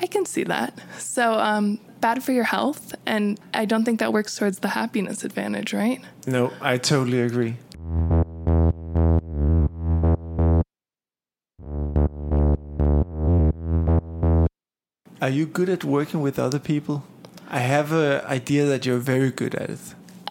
[0.00, 0.78] I can see that.
[0.98, 5.24] So um, bad for your health, and I don't think that works towards the happiness
[5.24, 6.00] advantage, right?
[6.26, 7.56] No, I totally agree.
[15.22, 17.04] Are you good at working with other people?
[17.48, 19.78] I have an idea that you're very good at it.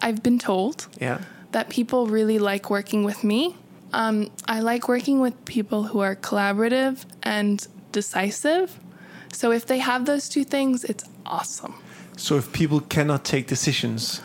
[0.02, 1.20] I've been told Yeah.
[1.52, 3.56] that people really like working with me.
[3.94, 8.80] Um, I like working with people who are collaborative and decisive.
[9.34, 11.74] So if they have those two things, it's awesome.
[12.18, 14.22] So if people cannot take decisions,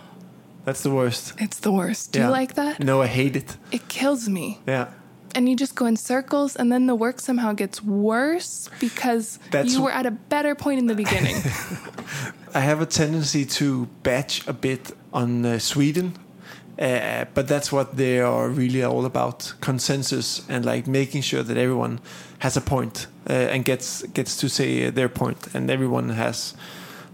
[0.64, 1.32] that's the worst.
[1.38, 2.12] It's the worst.
[2.12, 2.26] Do Yeah.
[2.26, 2.78] you like that?
[2.80, 3.56] No, I hate it.
[3.70, 4.60] It kills me.
[4.66, 4.86] Yeah.
[5.34, 9.72] And you just go in circles, and then the work somehow gets worse because That's-
[9.74, 11.36] you were at a better point in the beginning.
[12.54, 16.12] I have a tendency to batch a bit on uh, Sweden,
[16.78, 21.56] uh, but that's what they are really all about: consensus and like making sure that
[21.56, 22.00] everyone
[22.42, 26.54] has a point uh, and gets gets to say uh, their point, and everyone has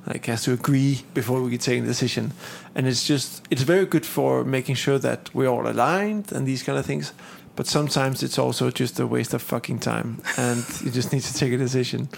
[0.07, 2.33] like has to agree before we can take a decision.
[2.75, 6.63] And it's just it's very good for making sure that we're all aligned and these
[6.65, 7.13] kind of things.
[7.57, 11.35] But sometimes it's also just a waste of fucking time, and you just need to
[11.35, 12.09] take a decision.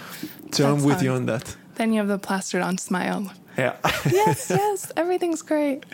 [0.53, 1.57] So I'm That's with you on that.
[1.77, 3.23] then you have the plastered on smile.
[3.59, 3.75] Yeah.
[4.13, 5.85] Yes, yes, everything's great.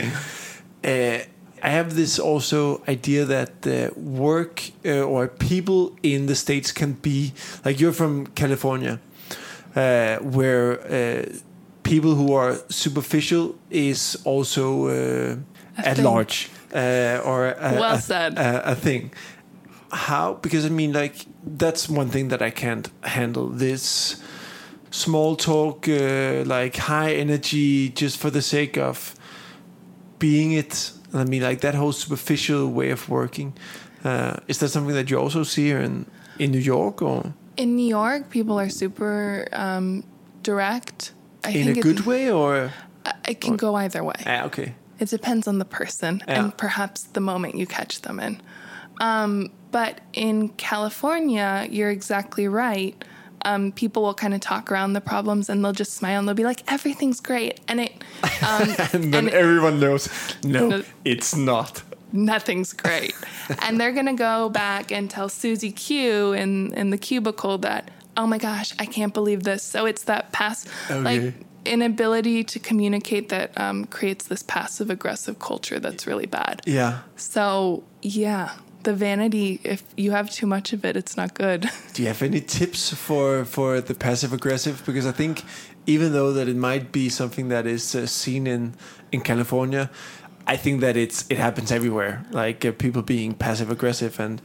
[0.85, 1.19] uh,
[1.62, 6.92] I have this also idea that uh, work uh, or people in the states can
[6.92, 7.33] be
[7.64, 8.99] like you're from California,
[9.75, 11.27] uh, where uh,
[11.83, 15.37] people who are superficial is also uh,
[15.77, 16.05] at thing.
[16.05, 18.38] large uh, or a, Well a- said.
[18.38, 19.11] a, a thing.
[19.92, 20.35] How?
[20.42, 21.14] Because I mean, like
[21.59, 23.49] that's one thing that I can't handle.
[23.49, 24.16] This
[24.90, 29.14] small talk, uh, like high energy, just for the sake of
[30.19, 30.92] being it.
[31.14, 33.53] I mean, like that whole superficial way of working.
[34.05, 36.07] Uh, is that something that you also see in
[36.38, 40.03] in New York, or In New York, people are super um,
[40.42, 41.12] direct.
[41.45, 42.73] I in a good way, or
[43.29, 44.23] It can go either way.
[44.27, 46.38] ah, okay, It depends on the person Yeah.
[46.45, 48.40] and perhaps the moment you catch them in.
[49.01, 52.95] Um, but in California, you're exactly right.
[53.44, 56.35] Um, people will kind of talk around the problems and they'll just smile and they'll
[56.35, 57.92] be like, "Everything's great," and it
[58.42, 60.09] um, and then and everyone knows.
[60.42, 60.83] No, No.
[61.05, 61.83] it's not.
[62.12, 63.14] nothing's great.
[63.62, 68.27] and they're gonna go back and tell Susie Q in in the cubicle that, "Oh
[68.27, 71.01] my gosh, I can't believe this." So it's that pass Okay.
[71.20, 76.62] like inability to communicate that um, creates this passive aggressive culture that's really bad.
[76.64, 77.01] Yeah.
[77.16, 79.61] So yeah, the vanity.
[79.65, 81.69] If you have too much of it, it's not good.
[81.93, 84.83] Do you have any tips for for the passive aggressive?
[84.87, 85.43] Because I think
[85.87, 88.75] even though that it might be something that is uh, seen in
[89.12, 89.91] in California,
[90.47, 92.25] I think that it's it happens everywhere.
[92.31, 94.41] Like uh, people being passive aggressive and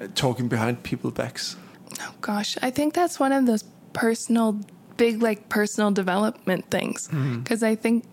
[0.00, 1.56] uh, talking behind people's backs.
[2.00, 4.60] oh gosh, I think that's one of those personal,
[4.96, 7.08] big like personal development things.
[7.08, 8.04] Because I think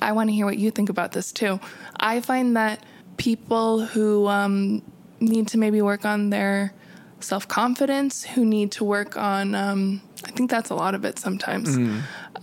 [0.00, 1.60] I want to hear what you think about this too.
[2.00, 2.84] I find that
[3.16, 4.82] people who um,
[5.22, 6.72] need to maybe work on their
[7.20, 11.18] self confidence, who need to work on, um, I think that's a lot of it
[11.18, 11.78] sometimes,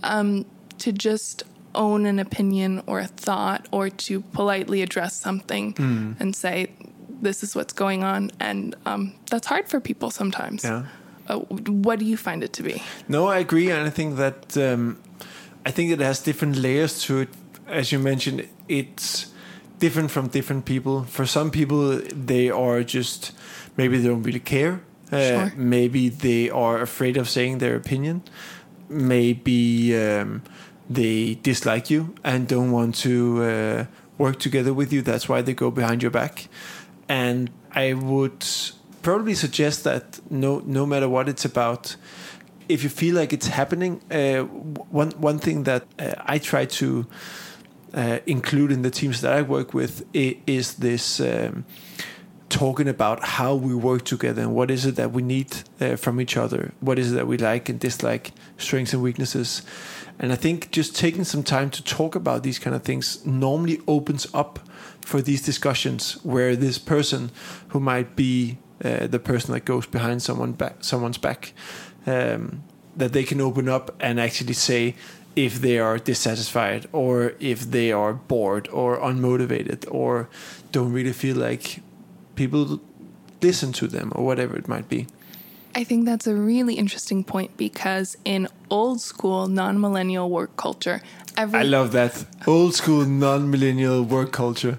[0.02, 0.44] um,
[0.78, 5.74] to just own an opinion or a thought or to politely address something
[6.18, 6.68] and say,
[7.22, 8.30] this is what's going on.
[8.40, 10.64] And um, that's hard for people sometimes.
[10.64, 10.86] Yeah.
[11.28, 11.38] Uh,
[11.84, 12.82] what do you find it to be?
[13.06, 14.98] No, I agree, and I think that um,
[15.64, 17.28] I think it has different layers to it.
[17.68, 19.26] As you mentioned, it's
[19.80, 21.04] different from different people.
[21.04, 23.32] For some people, they are just
[23.76, 24.74] maybe they don't really care.
[25.12, 25.52] Uh, Sure.
[25.56, 28.22] Maybe they are afraid of saying their opinion.
[28.88, 30.42] Maybe um,
[30.88, 33.84] they dislike you and don't want to uh,
[34.18, 35.02] work together with you.
[35.02, 36.48] That's why they go behind your back.
[37.08, 38.44] And I would
[39.02, 41.96] probably suggest that no, no matter what it's about,
[42.68, 44.42] if you feel like it's happening, uh,
[45.00, 47.06] one one thing that uh, I try to
[47.94, 51.64] uh, include in the teams that I work with is this um,
[52.48, 56.20] talking about how we work together and what is it that we need uh, from
[56.20, 59.62] each other, what is it that we like and dislike, strengths and weaknesses.
[60.18, 63.80] And I think just taking some time to talk about these kind of things normally
[63.86, 64.58] opens up
[65.00, 67.30] for these discussions where this person
[67.68, 71.52] who might be uh, the person that goes behind someone back, someone's back,
[72.06, 72.62] um,
[72.96, 74.94] that they can open up and actually say
[75.44, 80.28] if they are dissatisfied or if they are bored or unmotivated or
[80.72, 81.80] don't really feel like
[82.34, 82.80] people
[83.42, 85.06] listen to them or whatever it might be.
[85.74, 91.00] I think that's a really interesting point because in old school non millennial work culture,
[91.36, 94.78] every I love that old school non-millennial work culture.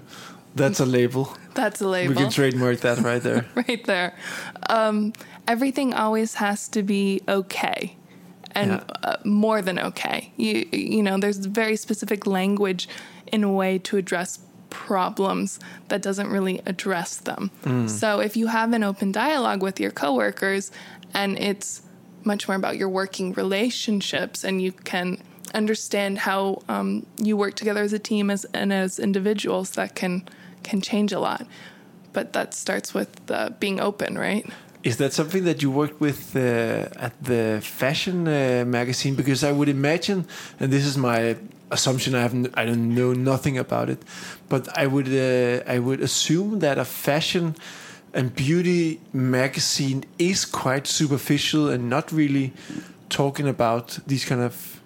[0.54, 1.34] That's a label.
[1.54, 2.14] that's a label.
[2.14, 3.46] We can trademark that right there.
[3.54, 4.14] right there.
[4.68, 5.14] Um,
[5.48, 7.96] everything always has to be okay,
[8.54, 8.82] and Yeah.
[9.02, 10.32] uh, more than okay.
[10.36, 12.88] You you know, there's very specific language
[13.32, 14.38] in a way to address
[14.70, 17.50] problems that doesn't really address them.
[17.88, 20.70] So if you have an open dialogue with your coworkers,
[21.12, 21.82] and it's
[22.24, 25.18] much more about your working relationships, and you can
[25.54, 30.22] understand how um, you work together as a team as and as individuals, that can
[30.62, 31.46] can change a lot
[32.12, 34.44] but that starts with uh, being open, right?
[34.82, 36.40] Is that something that you worked with uh,
[37.06, 39.14] at the fashion uh, magazine?
[39.14, 40.26] Because I would imagine,
[40.60, 41.36] and this is my
[41.70, 44.02] assumption, I have n- I don't know nothing about it,
[44.48, 47.54] but I would uh, I would assume that a fashion
[48.12, 52.52] and beauty magazine is quite superficial and not really
[53.08, 54.80] talking about these kind of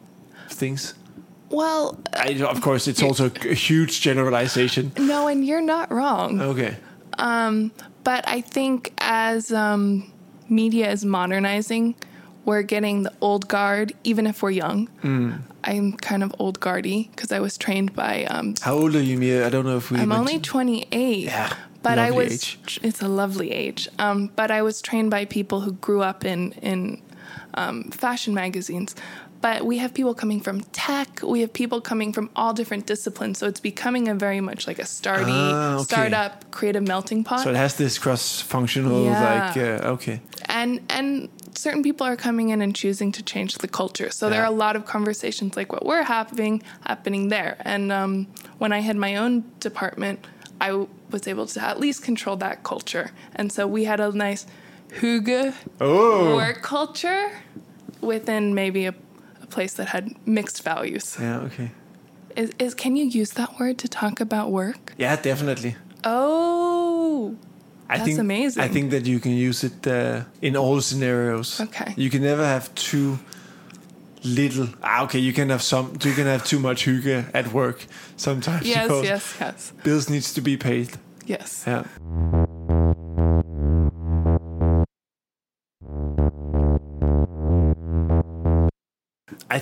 [0.51, 0.95] things.
[1.51, 4.93] Well, I, of course, it's also a huge generalization.
[4.99, 6.41] no, and you're not wrong.
[6.41, 6.77] Okay.
[8.07, 10.13] But I think as um,
[10.49, 11.97] media is modernizing,
[12.45, 14.89] we're getting the old guard, even if we're young.
[15.65, 18.25] I'm kind of old guardy because I was trained by.
[18.27, 19.45] Um, How old are you, Mia?
[19.45, 19.99] I don't know if we.
[19.99, 21.25] I'm only 28.
[21.25, 22.33] Yeah, But I was.
[22.33, 22.79] age.
[22.81, 23.89] It's a lovely age.
[23.99, 27.03] Um, but I was trained by people who grew up in in
[27.55, 28.95] um, fashion magazines.
[29.41, 31.21] But we have people coming from tech.
[31.23, 33.39] We have people coming from all different disciplines.
[33.39, 35.85] So it's becoming a very much like a starty Ah, okay.
[35.85, 37.41] startup creative melting pot.
[37.45, 39.25] So it has this cross-functional, Yeah.
[39.29, 43.69] like uh, okay, and and certain people are coming in and choosing to change the
[43.69, 44.11] culture.
[44.11, 47.57] So there are a lot of conversations like what we're having happening there.
[47.61, 48.27] And um,
[48.59, 50.19] when I had my own department,
[50.61, 53.11] I w- was able to at least control that culture.
[53.35, 54.47] And so we had a nice
[55.01, 56.37] hygge Oh.
[56.37, 57.31] work culture
[58.01, 58.95] within maybe a,
[59.47, 61.17] a place that had mixed values.
[61.21, 61.69] yeah, okay,
[62.37, 64.93] Is, is can you use that word to talk about work?
[64.99, 65.75] yeah, definitely.
[66.05, 67.35] Oh,
[67.89, 68.63] I That's think amazing.
[68.65, 71.61] I think that you can use it uh, in all scenarios.
[71.61, 71.95] Okay.
[71.97, 73.19] you can never have too
[74.25, 74.69] little.
[74.83, 75.87] Ah, okay, you can have some.
[76.03, 78.67] You can have too much hygge at work sometimes.
[78.77, 80.89] yes, yes, yes, Bills needs to be paid.
[81.27, 81.65] yes.
[81.67, 81.85] Yeah.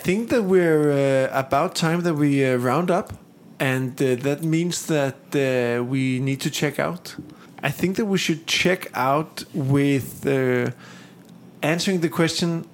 [0.04, 3.14] Think that we're uh, about time that we uh, round up,
[3.58, 7.16] and uh, that means that uh, we need to check out.
[7.62, 10.70] I think that we should check out with uh,
[11.62, 12.66] answering the question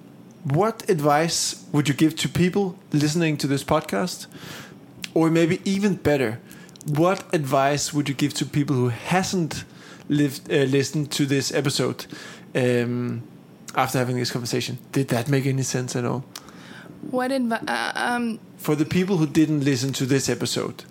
[0.42, 4.26] what advice would you give to people listening to this podcast?
[5.14, 6.40] Or maybe even better,
[6.86, 9.64] what advice would you give to people who hasn't
[10.08, 12.06] lived, uh, listened to this episode
[12.56, 13.22] um,
[13.76, 14.78] after having this conversation?
[14.90, 16.24] Did that make any sense at all?
[17.10, 17.62] What advice?
[17.66, 20.84] Uh, um, For the people who didn't listen to this episode,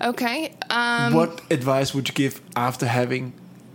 [0.00, 0.54] okay.
[0.70, 3.32] Um, what advice would you give after having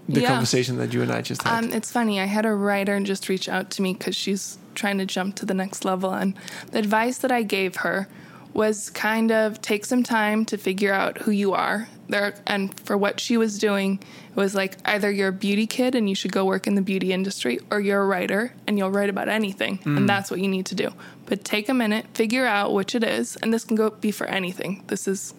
[0.07, 0.29] the Yeah.
[0.29, 1.63] conversation that you and I just had?
[1.63, 2.19] Um, it's funny.
[2.19, 5.45] I had a writer just reach out to me because she's trying to jump to
[5.45, 6.33] the next level, and
[6.71, 8.07] the advice that I gave her
[8.53, 11.87] was kind of take some time to figure out who you are.
[12.07, 15.93] There, and for what she was doing, it was like either you're a beauty kid
[15.93, 18.89] and you should go work in the beauty industry, or you're a writer and you'll
[18.89, 20.07] write about anything, and mm.
[20.07, 20.89] that's what you need to do.
[21.27, 24.25] But take a minute, figure out which it is, and this can go be for
[24.25, 24.83] anything.
[24.87, 25.35] This is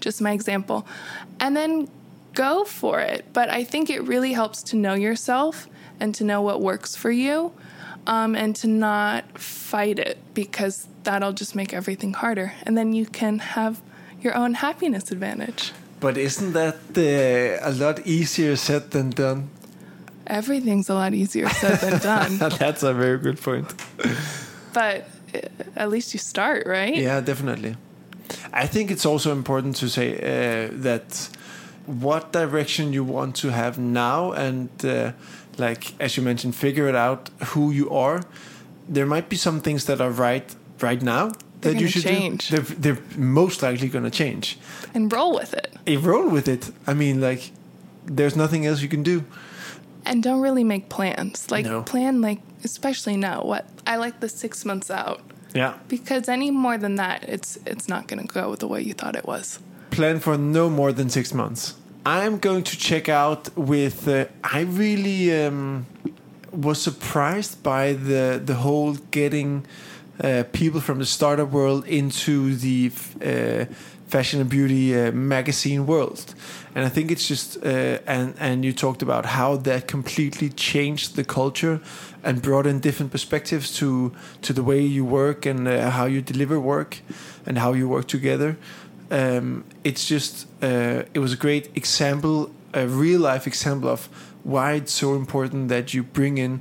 [0.00, 0.86] just my example,
[1.38, 1.88] and then
[2.32, 3.26] go for it.
[3.34, 5.68] But I think it really helps to know yourself
[6.00, 7.52] and to know what works for you.
[8.06, 12.52] Um, and to not fight it because that'll just make everything harder.
[12.64, 13.80] And then you can have
[14.20, 15.72] your own happiness advantage.
[16.00, 19.48] But isn't that uh, a lot easier said than done?
[20.26, 22.38] Everything's a lot easier said than done.
[22.58, 23.72] That's a very good point.
[24.72, 25.40] but uh,
[25.76, 26.94] at least you start, right?
[26.94, 27.76] Yeah, definitely.
[28.52, 31.28] I think it's also important to say uh, that
[31.86, 35.12] what direction you want to have now, and uh,
[35.58, 38.22] like as you mentioned, figure it out who you are.
[38.88, 42.48] There might be some things that are right right now They're that you should change.
[42.48, 42.56] do.
[42.58, 44.58] They're, they're most likely going to change.
[44.94, 45.72] And roll with it.
[45.86, 46.70] You roll with it.
[46.86, 47.52] I mean, like,
[48.04, 49.24] there's nothing else you can do.
[50.04, 51.50] And don't really make plans.
[51.50, 51.82] Like, No.
[51.82, 55.20] plan, like, especially now, what I like the six months out.
[55.54, 55.74] Yeah.
[55.88, 59.16] Because any more than that, it's it's not going to go the way you thought
[59.16, 59.60] it was.
[59.90, 61.74] plan for no more than six months.
[62.06, 64.06] I'm going to check out with.
[64.06, 65.86] Uh, I really um,
[66.52, 69.64] was surprised by the the whole getting
[70.22, 72.92] uh, people from the startup world into the
[73.22, 73.64] uh,
[74.06, 76.34] fashion and beauty uh, magazine world,
[76.74, 77.56] and I think it's just.
[77.64, 81.80] Uh, and and you talked about how that completely changed the culture
[82.22, 86.20] and brought in different perspectives to to the way you work and uh, how you
[86.20, 86.98] deliver work
[87.46, 88.56] and how you work together
[89.14, 94.06] um, it's just uh, it was a great example, a real life example of
[94.42, 96.60] why it's so important that you bring in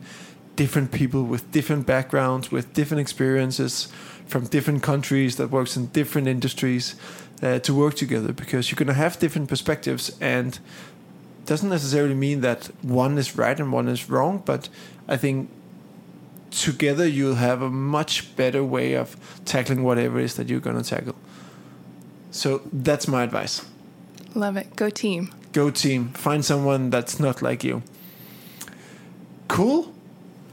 [0.56, 3.88] different people with different backgrounds, with different experiences
[4.28, 6.96] from different countries that works in different industries
[7.42, 10.60] uh, to work together because you're gonna have different perspectives and
[11.46, 14.70] doesn't necessarily mean that one is right and one is wrong, but
[15.08, 15.50] I think
[16.52, 20.84] together you'll have a much better way of tackling whatever it is that you're gonna
[20.84, 21.16] tackle.
[22.34, 23.62] So that's my advice.
[24.34, 24.76] Love it.
[24.76, 25.30] Go team.
[25.54, 26.10] Go team.
[26.14, 27.84] Find someone that's not like you.
[29.48, 29.94] Cool.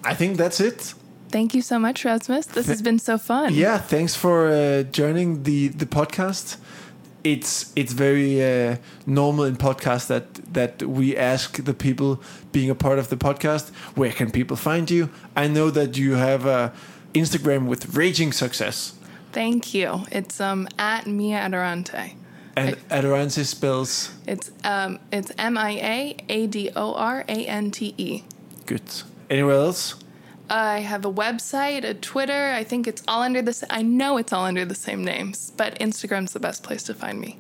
[0.05, 0.95] I think that's it.
[1.31, 2.47] Thank you so much, Rasmus.
[2.47, 3.55] This has been so fun.
[3.55, 6.57] Yeah, thanks for uh, joining the the podcast.
[7.23, 8.77] It's it's very uh,
[9.07, 12.21] normal in podcasts that that we ask the people
[12.53, 15.09] being a part of the podcast where can people find you.
[15.37, 16.73] I know that you have a
[17.15, 18.95] Instagram with raging success,
[19.33, 20.05] Thank you.
[20.11, 22.17] It's um at Mia Adorante.
[22.57, 27.71] and Adorante spells It's um it's M I A A D O R A N
[27.71, 28.23] T E.
[28.67, 28.83] good.
[29.29, 29.95] Anywhere else?
[30.53, 32.53] I have a website, a Twitter.
[32.61, 33.53] I think it's all under the.
[33.53, 36.95] sa- I know it's all under the same names, but Instagram's the best place to
[36.95, 37.39] find me.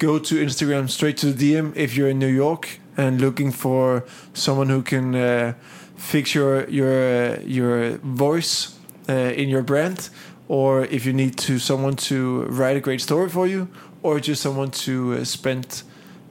[0.00, 4.02] go to Instagram straight to the DM if you're in New York and looking for
[4.34, 5.52] someone who can uh,
[5.96, 6.92] fix your your
[7.34, 8.74] uh, your voice
[9.08, 10.10] uh, in your brand,
[10.50, 13.68] or if you need to someone to write a great story for you,
[14.02, 15.84] or just someone to uh, spend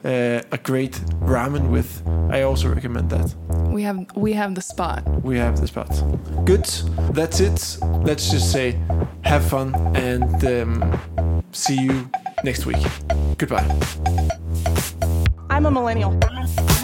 [0.03, 0.91] uh, a great
[1.21, 2.03] ramen with.
[2.29, 3.33] I also recommend that.
[3.71, 5.07] We have we have the spot.
[5.23, 5.89] We have the spot.
[6.43, 6.65] Good.
[7.13, 7.77] That's it.
[8.03, 8.77] Let's just say,
[9.21, 12.09] have fun and um, see you
[12.43, 12.85] next week.
[13.37, 13.67] Goodbye.
[15.49, 16.11] I'm a millennial.
[16.11, 16.78] I'm a millennial.